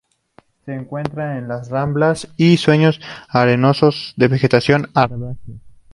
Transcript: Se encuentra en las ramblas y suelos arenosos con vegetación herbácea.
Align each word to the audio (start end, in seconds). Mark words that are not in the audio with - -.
Se 0.65 0.73
encuentra 0.73 1.37
en 1.37 1.47
las 1.47 1.69
ramblas 1.69 2.27
y 2.35 2.57
suelos 2.57 2.99
arenosos 3.29 4.15
con 4.17 4.29
vegetación 4.31 4.87
herbácea. 4.95 5.57